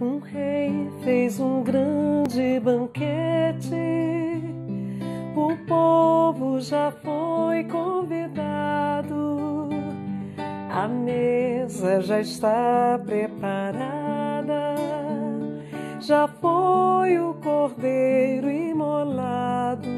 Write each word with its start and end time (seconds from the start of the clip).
Um 0.00 0.20
rei 0.20 0.88
fez 1.02 1.40
um 1.40 1.64
grande 1.64 2.60
banquete, 2.60 3.74
o 5.34 5.56
povo 5.66 6.60
já 6.60 6.92
foi 6.92 7.64
convidado, 7.64 9.68
a 10.70 10.86
mesa 10.86 12.00
já 12.00 12.20
está 12.20 13.00
preparada, 13.04 14.76
já 15.98 16.28
foi 16.28 17.18
o 17.18 17.34
cordeiro 17.34 18.48
imolado. 18.48 19.88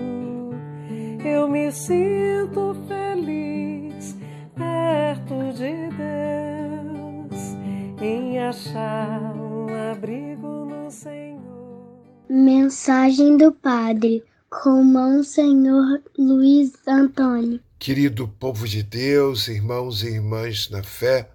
Eu 1.23 1.47
me 1.47 1.71
sinto 1.71 2.75
feliz 2.89 4.17
perto 4.57 5.53
de 5.53 5.91
Deus 5.91 7.55
em 8.01 8.39
achar. 8.39 9.30
Mensagem 12.33 13.37
do 13.37 13.51
Padre 13.51 14.23
com 14.49 14.85
Monsenhor 14.85 16.01
Luiz 16.17 16.75
Antônio. 16.87 17.59
Querido 17.77 18.29
povo 18.29 18.69
de 18.69 18.85
Deus, 18.85 19.49
irmãos 19.49 20.05
e 20.05 20.11
irmãs 20.11 20.71
na 20.71 20.81
fé, 20.81 21.29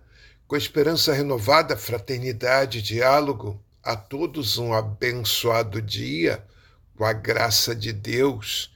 com 0.48 0.55
esperança 0.55 1.12
renovada, 1.12 1.76
fraternidade, 1.76 2.81
diálogo, 2.81 3.62
a 3.84 3.98
todos 3.98 4.58
um 4.58 4.73
abençoado 4.73 5.81
dia, 5.81 6.41
com 6.96 7.04
a 7.04 7.12
graça 7.12 7.76
de 7.76 7.91
Deus. 7.91 8.73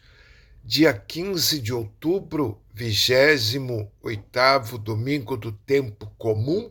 Dia 0.62 0.92
15 0.92 1.62
de 1.62 1.72
outubro, 1.72 2.60
28º 2.76 4.78
domingo 4.78 5.38
do 5.38 5.54
tempo 5.54 6.12
comum, 6.18 6.70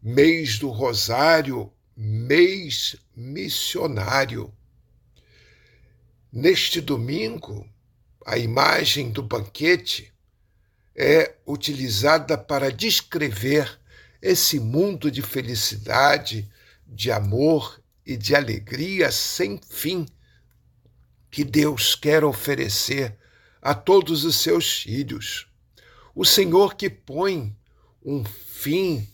mês 0.00 0.56
do 0.56 0.68
Rosário, 0.68 1.68
mês 1.96 2.96
missionário. 3.14 4.52
Neste 6.32 6.80
domingo, 6.80 7.68
a 8.24 8.38
imagem 8.38 9.10
do 9.10 9.22
banquete 9.22 10.12
é 10.94 11.34
utilizada 11.46 12.38
para 12.38 12.72
descrever 12.72 13.78
esse 14.20 14.60
mundo 14.60 15.10
de 15.10 15.20
felicidade, 15.20 16.50
de 16.86 17.10
amor 17.10 17.82
e 18.04 18.16
de 18.16 18.34
alegria 18.34 19.10
sem 19.10 19.60
fim 19.68 20.06
que 21.30 21.44
Deus 21.44 21.94
quer 21.94 22.24
oferecer 22.24 23.16
a 23.60 23.74
todos 23.74 24.24
os 24.24 24.36
seus 24.36 24.82
filhos. 24.82 25.48
O 26.14 26.24
Senhor 26.24 26.74
que 26.74 26.90
põe 26.90 27.56
um 28.04 28.24
fim 28.24 29.08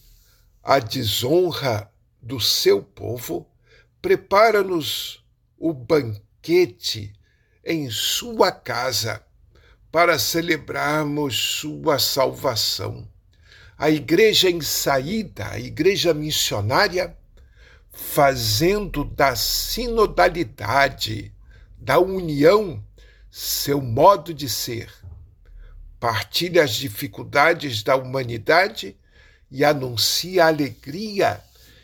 à 0.63 0.79
desonra 0.79 1.91
do 2.29 2.39
seu 2.39 2.83
povo, 2.83 3.49
prepara-nos 4.03 5.25
o 5.57 5.73
banquete 5.73 7.15
em 7.65 7.91
sua 7.91 8.53
casa 8.53 9.25
para 9.91 10.19
celebrarmos 10.19 11.59
sua 11.59 11.99
salvação. 11.99 13.09
A 13.79 13.89
igreja 13.89 14.51
em 14.51 14.61
saída, 14.61 15.49
a 15.49 15.59
igreja 15.59 16.13
missionária, 16.13 17.17
fazendo 17.91 19.05
da 19.05 19.35
sinodalidade, 19.35 21.33
da 21.79 21.99
união, 21.99 22.85
seu 23.31 23.81
modo 23.81 24.35
de 24.35 24.51
ser. 24.51 24.93
Partilha 25.99 26.63
as 26.63 26.75
dificuldades 26.75 27.83
da 27.83 27.97
humanidade 27.97 28.95
e 29.51 29.65
anuncia 29.65 30.45
a 30.45 30.49
alegria 30.49 31.43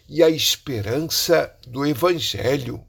e 0.08 0.22
a 0.22 0.28
esperança 0.28 1.56
do 1.66 1.86
Evangelho, 1.86 2.84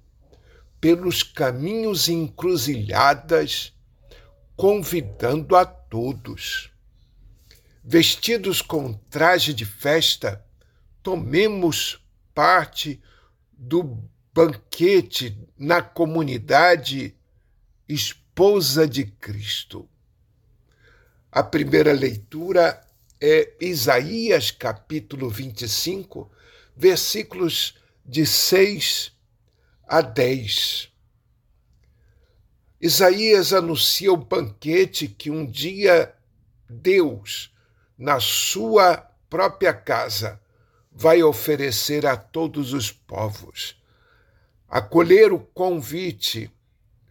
pelos 0.80 1.24
caminhos 1.24 2.10
encruzilhadas, 2.10 3.74
convidando 4.56 5.56
a 5.56 5.66
todos. 5.66 6.72
Vestidos 7.84 8.62
com 8.62 8.94
traje 8.94 9.54
de 9.54 9.66
festa, 9.66 10.44
tomemos 11.02 12.00
parte 12.34 13.02
do 13.52 14.04
banquete 14.34 15.38
na 15.58 15.82
comunidade 15.82 17.16
esposa 17.88 18.88
de 18.88 19.06
Cristo. 19.06 19.88
A 21.32 21.44
primeira 21.44 21.94
leitura 21.94 22.82
é 23.22 23.54
Isaías 23.62 24.52
capítulo 24.52 25.30
25, 25.30 26.32
versículos 26.76 27.76
de 28.06 28.26
6 28.26 29.12
a 29.88 30.02
10. 30.02 30.92
Isaías 32.82 33.54
anuncia 33.54 34.12
o 34.12 34.18
banquete 34.18 35.08
que 35.08 35.32
um 35.32 35.46
dia 35.46 36.14
Deus, 36.70 37.54
na 37.98 38.20
sua 38.20 38.98
própria 39.30 39.74
casa, 39.74 40.40
vai 40.92 41.24
oferecer 41.24 42.06
a 42.06 42.18
todos 42.18 42.74
os 42.74 42.92
povos. 42.92 43.82
Acolher 44.68 45.32
o 45.32 45.40
convite 45.40 46.52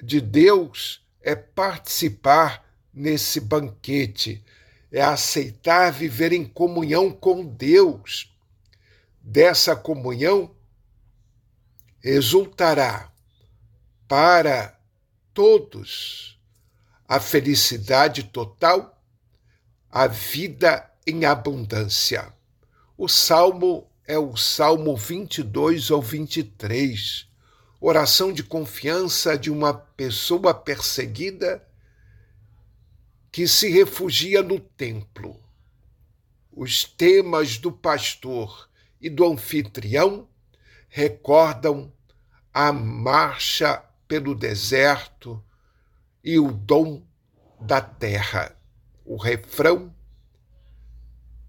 de 0.02 0.20
Deus 0.20 1.02
é 1.20 1.34
participar 1.34 2.64
nesse 2.92 3.40
banquete, 3.40 4.44
é 4.92 5.02
aceitar 5.02 5.90
viver 5.90 6.32
em 6.32 6.44
comunhão 6.44 7.10
com 7.10 7.44
Deus 7.44 8.33
dessa 9.24 9.74
comunhão 9.74 10.54
exultará 12.02 13.10
para 14.06 14.78
todos 15.32 16.38
a 17.08 17.18
felicidade 17.18 18.24
total, 18.24 19.02
a 19.90 20.06
vida 20.06 20.90
em 21.06 21.24
abundância. 21.24 22.32
O 22.98 23.08
salmo 23.08 23.90
é 24.06 24.18
o 24.18 24.36
Salmo 24.36 24.94
22 24.94 25.90
ou 25.90 26.02
23, 26.02 27.26
oração 27.80 28.30
de 28.30 28.42
confiança 28.42 29.38
de 29.38 29.50
uma 29.50 29.72
pessoa 29.72 30.52
perseguida 30.52 31.66
que 33.32 33.48
se 33.48 33.70
refugia 33.70 34.42
no 34.42 34.60
templo. 34.60 35.42
Os 36.52 36.84
temas 36.84 37.56
do 37.56 37.72
pastor 37.72 38.68
e 39.04 39.10
do 39.10 39.30
anfitrião 39.30 40.26
recordam 40.88 41.92
a 42.54 42.72
marcha 42.72 43.84
pelo 44.08 44.34
deserto 44.34 45.44
e 46.24 46.38
o 46.38 46.50
dom 46.50 47.06
da 47.60 47.82
terra. 47.82 48.56
O 49.04 49.18
refrão: 49.18 49.94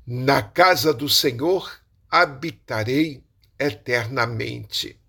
Na 0.06 0.42
casa 0.42 0.94
do 0.94 1.08
Senhor 1.08 1.80
habitarei 2.12 3.24
eternamente. 3.58 5.00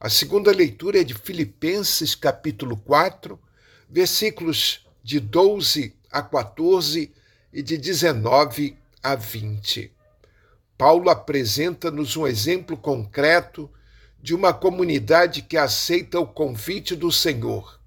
A 0.00 0.08
segunda 0.08 0.50
leitura 0.50 1.00
é 1.00 1.04
de 1.04 1.14
Filipenses, 1.14 2.16
capítulo 2.16 2.76
4, 2.76 3.40
versículos 3.88 4.84
de 5.00 5.20
12 5.20 5.94
a 6.10 6.22
14 6.22 7.14
e 7.52 7.62
de 7.62 7.78
19 7.78 8.76
a 9.00 9.14
20. 9.14 9.95
Paulo 10.76 11.08
apresenta-nos 11.08 12.16
um 12.16 12.26
exemplo 12.26 12.76
concreto 12.76 13.70
de 14.20 14.34
uma 14.34 14.52
comunidade 14.52 15.42
que 15.42 15.56
aceita 15.56 16.20
o 16.20 16.26
convite 16.26 16.94
do 16.94 17.10
Senhor 17.10 17.80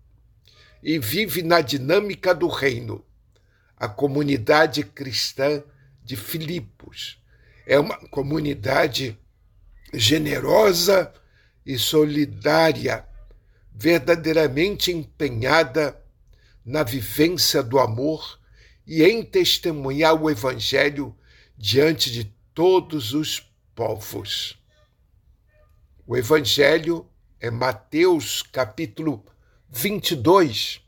e 0.82 0.98
vive 0.98 1.44
na 1.44 1.62
dinâmica 1.62 2.34
do 2.34 2.48
reino. 2.48 3.04
A 3.78 3.88
comunidade 3.88 4.84
cristã 4.84 5.64
de 6.04 6.16
Filipos 6.16 7.22
é 7.66 7.80
uma 7.80 7.98
comunidade 8.10 9.18
generosa 9.94 11.14
e 11.66 11.78
solidária, 11.78 13.06
verdadeiramente 13.72 14.92
empenhada 14.92 16.02
na 16.66 16.84
vivência 16.84 17.62
do 17.62 17.78
amor 17.78 18.40
e 18.86 19.04
em 19.04 19.24
testemunhar 19.24 20.20
o 20.20 20.30
Evangelho 20.30 21.16
diante 21.58 22.12
de 22.12 22.39
todos 22.60 23.14
os 23.14 23.50
povos. 23.74 24.62
O 26.06 26.18
Evangelho 26.18 27.10
é 27.40 27.50
Mateus 27.50 28.42
capítulo 28.42 29.24
22, 29.70 30.82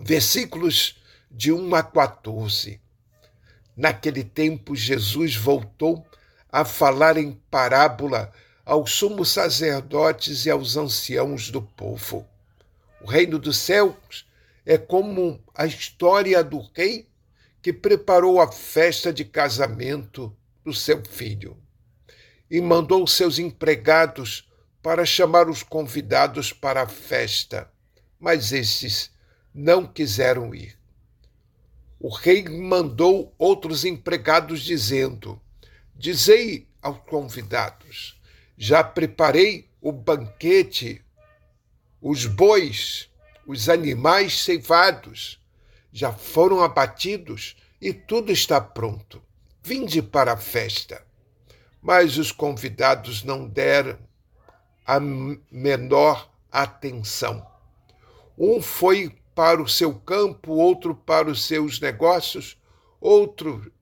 versículos 0.00 1.00
de 1.30 1.52
1 1.52 1.72
a 1.76 1.84
14. 1.84 2.80
Naquele 3.76 4.24
tempo, 4.24 4.74
Jesus 4.74 5.36
voltou 5.36 6.04
a 6.50 6.64
falar 6.64 7.16
em 7.16 7.40
parábola 7.48 8.32
aos 8.66 8.90
sumos 8.90 9.30
sacerdotes 9.30 10.46
e 10.46 10.50
aos 10.50 10.76
anciãos 10.76 11.48
do 11.48 11.62
povo. 11.62 12.26
O 13.00 13.06
reino 13.06 13.38
dos 13.38 13.58
céus 13.58 14.26
é 14.66 14.76
como 14.76 15.40
a 15.54 15.64
história 15.64 16.42
do 16.42 16.58
rei 16.74 17.06
que 17.62 17.72
preparou 17.72 18.40
a 18.40 18.50
festa 18.50 19.12
de 19.12 19.24
casamento 19.24 20.36
do 20.64 20.72
seu 20.72 21.02
filho. 21.04 21.56
e 22.50 22.60
mandou 22.60 23.06
seus 23.06 23.38
empregados 23.38 24.46
para 24.82 25.06
chamar 25.06 25.48
os 25.48 25.62
convidados 25.62 26.52
para 26.52 26.82
a 26.82 26.86
festa, 26.86 27.72
mas 28.20 28.52
estes 28.52 29.10
não 29.54 29.86
quiseram 29.86 30.54
ir. 30.54 30.76
O 31.98 32.10
rei 32.10 32.46
mandou 32.46 33.34
outros 33.38 33.86
empregados, 33.86 34.60
dizendo: 34.62 35.40
Dizei 35.94 36.68
aos 36.82 36.98
convidados: 37.04 38.20
Já 38.58 38.84
preparei 38.84 39.70
o 39.80 39.90
banquete, 39.90 41.02
os 42.02 42.26
bois, 42.26 43.08
os 43.46 43.68
animais 43.68 44.42
ceivados, 44.42 45.40
já 45.90 46.12
foram 46.12 46.62
abatidos 46.62 47.56
e 47.80 47.94
tudo 47.94 48.30
está 48.30 48.60
pronto. 48.60 49.22
Vinde 49.62 50.02
para 50.02 50.32
a 50.32 50.36
festa. 50.36 51.04
Mas 51.80 52.18
os 52.18 52.32
convidados 52.32 53.22
não 53.22 53.46
deram 53.48 53.98
a 54.84 54.98
menor 54.98 56.30
atenção. 56.50 57.46
Um 58.36 58.60
foi 58.60 59.16
para 59.34 59.62
o 59.62 59.68
seu 59.68 59.94
campo, 59.94 60.52
outro 60.52 60.94
para 60.94 61.30
os 61.30 61.44
seus 61.44 61.80
negócios, 61.80 62.60
outro 63.00 63.72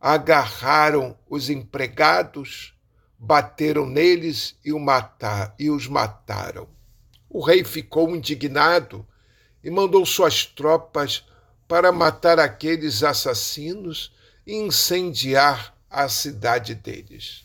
agarraram 0.00 1.16
os 1.28 1.50
empregados, 1.50 2.74
bateram 3.18 3.86
neles 3.86 4.56
e, 4.64 4.72
matar, 4.72 5.54
e 5.58 5.70
os 5.70 5.86
mataram. 5.86 6.68
O 7.28 7.40
rei 7.44 7.64
ficou 7.64 8.14
indignado 8.14 9.06
e 9.62 9.70
mandou 9.70 10.06
suas 10.06 10.44
tropas 10.44 11.26
para 11.66 11.90
matar 11.92 12.38
aqueles 12.38 13.02
assassinos 13.02 14.15
incendiar 14.46 15.76
a 15.90 16.08
cidade 16.08 16.74
deles. 16.74 17.44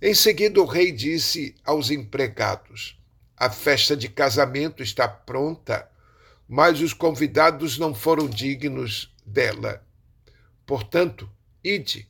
Em 0.00 0.14
seguida, 0.14 0.60
o 0.60 0.64
rei 0.64 0.92
disse 0.92 1.54
aos 1.64 1.90
empregados: 1.90 2.98
A 3.36 3.50
festa 3.50 3.96
de 3.96 4.08
casamento 4.08 4.82
está 4.82 5.06
pronta 5.06 5.88
mas 6.48 6.80
os 6.80 6.94
convidados 6.94 7.76
não 7.78 7.94
foram 7.94 8.26
dignos 8.26 9.14
dela. 9.24 9.84
Portanto, 10.64 11.30
ide 11.62 12.08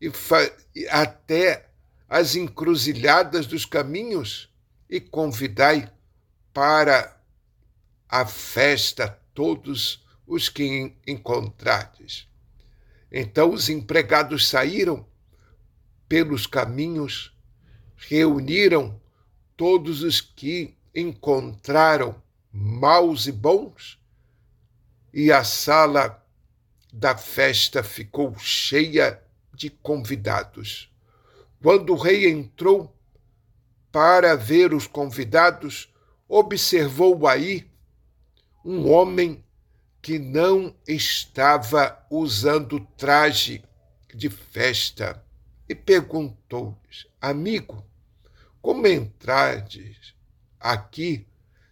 e 0.00 0.86
até 0.88 1.68
as 2.08 2.36
encruzilhadas 2.36 3.46
dos 3.46 3.66
caminhos 3.66 4.48
e 4.88 5.00
convidai 5.00 5.92
para 6.52 7.20
a 8.08 8.24
festa 8.24 9.20
todos 9.34 10.04
os 10.26 10.48
que 10.48 10.94
encontrardes. 11.06 12.28
Então 13.10 13.52
os 13.52 13.68
empregados 13.68 14.48
saíram 14.48 15.06
pelos 16.08 16.46
caminhos, 16.46 17.34
reuniram 17.96 19.00
todos 19.56 20.02
os 20.02 20.20
que 20.20 20.76
encontraram 20.94 22.20
maus 22.52 23.26
e 23.26 23.32
bons, 23.32 23.98
e 25.12 25.30
a 25.32 25.44
sala 25.44 26.24
da 26.92 27.16
festa 27.16 27.82
ficou 27.82 28.36
cheia 28.38 29.22
de 29.54 29.70
convidados. 29.70 30.90
Quando 31.62 31.92
o 31.92 31.96
rei 31.96 32.28
entrou 32.28 32.96
para 33.92 34.34
ver 34.36 34.72
os 34.72 34.86
convidados, 34.86 35.92
observou 36.28 37.26
aí 37.26 37.70
um 38.64 38.90
homem 38.90 39.44
que 40.02 40.18
não 40.18 40.74
estava 40.86 42.04
usando 42.10 42.80
traje 42.96 43.62
de 44.14 44.30
festa 44.30 45.22
e 45.68 45.74
perguntou-lhes: 45.74 47.06
Amigo, 47.20 47.84
como 48.62 48.86
entrades 48.86 50.14
aqui 50.58 51.26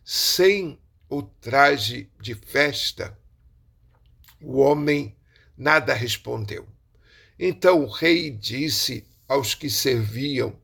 sem 0.04 0.78
o 1.08 1.22
traje 1.22 2.10
de 2.20 2.34
festa, 2.34 3.19
o 4.40 4.58
homem 4.58 5.16
nada 5.56 5.94
respondeu. 5.94 6.69
Então 7.38 7.82
o 7.82 7.88
rei 7.88 8.30
disse 8.30 9.06
aos 9.26 9.54
que 9.54 9.70
serviam: 9.70 10.58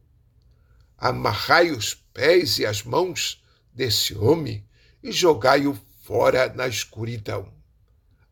Amarrai 0.98 1.70
os 1.70 1.94
pés 1.94 2.58
e 2.58 2.66
as 2.66 2.82
mãos 2.82 3.42
desse 3.72 4.14
homem 4.14 4.64
e 5.02 5.10
jogai-o 5.10 5.74
fora 6.02 6.52
na 6.52 6.68
escuridão. 6.68 7.53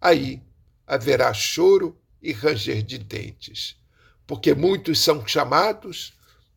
Aí 0.04 0.42
haverá 0.84 1.32
choro 1.32 1.96
e 2.20 2.32
ranger 2.32 2.82
de 2.82 2.98
dentes, 2.98 3.76
porque 4.26 4.52
muitos 4.52 4.98
são 4.98 5.24
chamados 5.24 6.12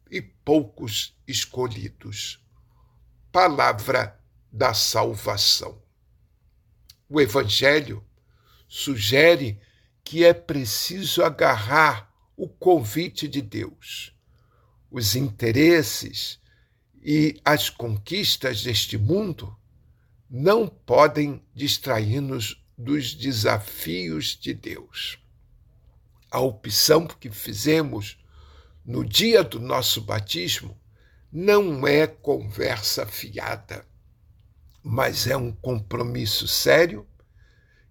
e 0.09 0.19
poucos 0.19 1.15
escolhidos. 1.27 2.43
Palavra 3.31 4.19
da 4.51 4.73
salvação. 4.73 5.79
O 7.07 7.21
Evangelho 7.21 8.03
sugere 8.67 9.61
que 10.03 10.25
é 10.25 10.33
preciso 10.33 11.23
agarrar 11.23 12.11
o 12.35 12.49
convite 12.49 13.27
de 13.27 13.43
Deus. 13.43 14.11
Os 14.89 15.15
interesses 15.15 16.39
e 16.99 17.39
as 17.45 17.69
conquistas 17.69 18.63
deste 18.63 18.97
mundo 18.97 19.55
não 20.27 20.67
podem 20.67 21.45
distrair-nos 21.53 22.64
dos 22.77 23.13
desafios 23.13 24.37
de 24.37 24.53
Deus. 24.53 25.19
A 26.29 26.39
opção 26.39 27.07
que 27.07 27.29
fizemos 27.29 28.17
no 28.85 29.05
dia 29.05 29.43
do 29.43 29.59
nosso 29.59 30.01
batismo 30.01 30.77
não 31.31 31.87
é 31.87 32.05
conversa 32.07 33.05
fiada 33.05 33.85
mas 34.87 35.25
é 35.25 35.35
um 35.35 35.51
compromisso 35.51 36.47
sério 36.47 37.07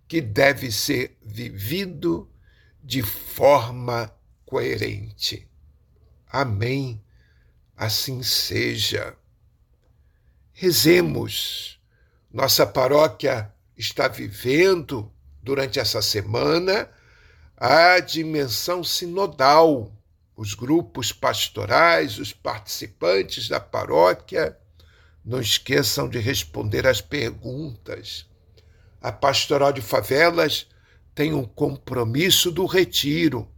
que 0.06 0.20
deve 0.20 0.70
ser 0.70 1.19
vivido 1.20 2.31
de 2.81 3.02
forma 3.02 4.14
coerente. 4.46 5.48
Amém. 6.28 7.02
Assim 7.76 8.22
seja. 8.22 9.16
Rezemos. 10.52 11.81
Nossa 12.32 12.64
paróquia 12.64 13.52
está 13.76 14.09
vivendo 14.09 15.11
durante 15.43 15.79
essa 15.79 16.00
semana 16.00 16.88
a 17.56 17.99
dimensão 18.00 18.82
sinodal. 18.82 19.93
Os 20.37 20.55
grupos 20.55 21.12
pastorais, 21.12 22.19
os 22.19 22.32
participantes 22.32 23.48
da 23.48 23.60
paróquia 23.60 24.58
não 25.25 25.41
esqueçam 25.41 26.08
de 26.08 26.19
responder 26.19 26.87
às 26.87 27.01
perguntas. 27.01 28.27
A 29.01 29.13
Pastoral 29.13 29.72
de 29.72 29.81
Favelas 29.81 30.67
tem 31.15 31.32
um 31.32 31.44
compromisso 31.44 32.51
do 32.51 32.67
retiro. 32.67 33.48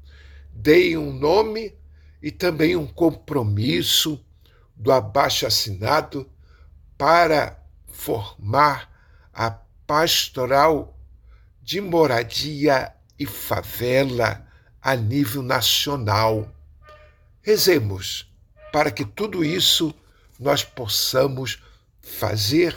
Deem 0.52 0.97
um 0.97 1.12
nome 1.12 1.75
e 2.23 2.31
também 2.31 2.76
um 2.76 2.87
compromisso 2.87 4.23
do 4.75 4.93
abaixo-assinado 4.93 6.31
para 6.99 7.59
formar 7.87 8.90
a 9.33 9.50
Pastoral 9.87 10.99
de 11.62 11.81
Moradia 11.81 12.93
e 13.19 13.25
Favela 13.26 14.47
a 14.83 14.95
nível 14.97 15.43
nacional. 15.43 16.52
Rezemos 17.43 18.31
para 18.73 18.90
que 18.90 19.05
tudo 19.05 19.45
isso 19.45 19.95
nós 20.38 20.62
possamos 20.62 21.62
fazer, 22.02 22.76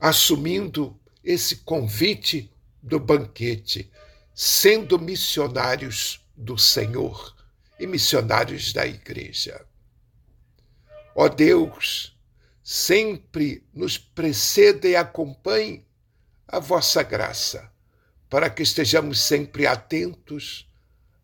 assumindo 0.00 0.98
esse 1.22 1.56
convite 1.56 2.52
do 2.82 2.98
banquete, 2.98 3.90
sendo 4.34 4.98
missionários 4.98 6.20
do 6.36 6.58
Senhor 6.58 7.34
e 7.78 7.86
missionários 7.86 8.72
da 8.72 8.86
Igreja. 8.86 9.64
Ó 11.14 11.28
Deus, 11.28 12.13
sempre 12.64 13.62
nos 13.74 13.98
preceda 13.98 14.88
e 14.88 14.96
acompanhe 14.96 15.86
a 16.48 16.58
vossa 16.58 17.02
graça, 17.02 17.70
para 18.30 18.48
que 18.48 18.62
estejamos 18.62 19.20
sempre 19.20 19.66
atentos 19.66 20.66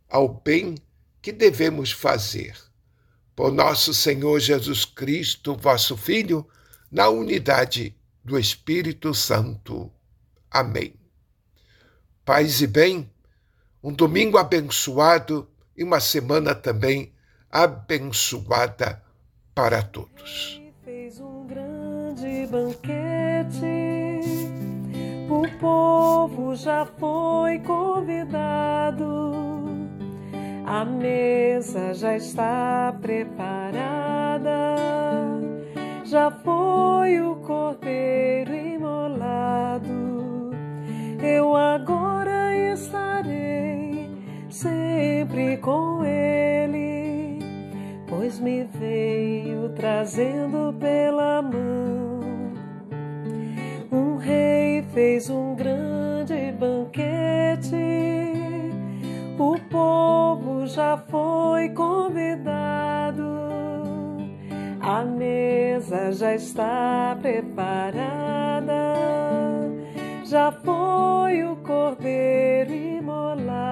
ao 0.07 0.29
bem 0.29 0.75
que 1.23 1.33
devemos 1.33 1.93
fazer 1.93 2.55
por 3.35 3.51
nosso 3.51 3.95
Senhor 3.95 4.39
Jesus 4.39 4.85
Cristo, 4.85 5.57
vosso 5.57 5.97
Filho, 5.97 6.47
na 6.93 7.09
unidade 7.09 7.97
do 8.23 8.39
Espírito 8.39 9.15
Santo. 9.15 9.91
Amém. 10.51 10.95
Paz 12.23 12.61
e 12.61 12.67
bem, 12.67 13.11
um 13.83 13.95
domingo 13.95 14.37
abençoado 14.37 15.49
e 15.75 15.83
uma 15.83 16.01
semana 16.01 16.55
também 16.55 17.15
abençoada 17.51 19.03
para 19.55 19.83
todos. 19.83 20.61
Banquete, 22.51 24.21
o 25.31 25.47
povo 25.61 26.57
já 26.57 26.85
foi 26.85 27.61
convidado 27.61 28.99
A 30.67 30.85
mesa 30.85 31.95
já 31.95 32.17
está 32.17 32.93
preparada, 33.01 34.51
já 36.05 36.33
foi 36.33 37.21
o 37.21 37.37
cordeiro 37.37 38.53
imolado. 38.53 40.51
Eu 41.23 41.55
agora 41.55 42.57
estarei 42.73 44.11
sempre 44.49 45.57
com 45.59 46.05
ele, 46.05 47.39
pois 48.09 48.41
me 48.41 48.65
veio 48.65 49.69
trazendo 49.69 50.75
pela 50.81 51.43
mão. 51.43 52.10
Fez 54.93 55.31
um 55.31 55.55
grande 55.55 56.53
banquete. 56.59 57.77
O 59.39 59.57
povo 59.71 60.67
já 60.67 60.99
foi 61.09 61.71
convidado, 61.71 63.25
a 64.81 65.03
mesa 65.03 66.13
já 66.13 66.35
está 66.35 67.17
preparada, 67.23 68.95
já 70.27 70.53
foi 70.53 71.45
o 71.45 71.57
cordeiro 71.57 72.75
imolado. 72.75 73.70